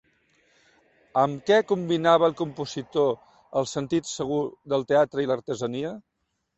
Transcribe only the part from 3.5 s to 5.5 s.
el sentit segur del teatre i